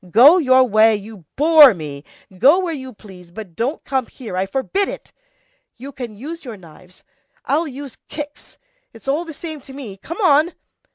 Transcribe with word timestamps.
Go 0.09 0.39
your 0.39 0.63
way, 0.63 0.95
you 0.95 1.25
bore 1.35 1.75
me! 1.75 2.03
Go 2.35 2.57
where 2.57 2.73
you 2.73 2.91
please, 2.91 3.29
but 3.29 3.55
don't 3.55 3.83
come 3.83 4.07
here, 4.07 4.35
I 4.35 4.47
forbid 4.47 4.89
it! 4.89 5.13
You 5.77 5.91
can 5.91 6.15
use 6.17 6.43
your 6.43 6.57
knives. 6.57 7.03
I'll 7.45 7.67
use 7.67 7.99
kicks; 8.09 8.57
it's 8.93 9.07
all 9.07 9.25
the 9.25 9.31
same 9.31 9.61
to 9.61 9.73
me, 9.73 9.97
come 9.97 10.17
on!" 10.21 10.53